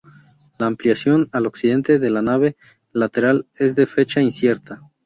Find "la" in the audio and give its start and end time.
0.57-0.65, 2.09-2.23